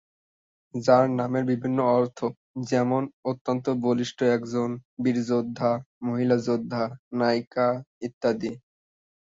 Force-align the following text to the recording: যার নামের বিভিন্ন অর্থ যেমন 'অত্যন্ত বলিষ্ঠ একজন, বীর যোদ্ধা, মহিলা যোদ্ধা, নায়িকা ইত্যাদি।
যার 0.75 1.05
নামের 1.19 1.43
বিভিন্ন 1.51 1.79
অর্থ 1.95 2.19
যেমন 2.63 3.01
'অত্যন্ত 3.21 3.65
বলিষ্ঠ 3.83 4.19
একজন, 4.35 4.69
বীর 5.01 5.17
যোদ্ধা, 5.27 5.71
মহিলা 6.03 6.37
যোদ্ধা, 6.47 6.83
নায়িকা 7.17 7.67
ইত্যাদি। 8.01 8.51